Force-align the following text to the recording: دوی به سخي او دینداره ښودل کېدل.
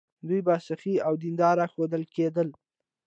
دوی 0.27 0.41
به 0.47 0.55
سخي 0.67 0.95
او 1.07 1.13
دینداره 1.23 1.65
ښودل 1.73 2.03
کېدل. 2.15 2.47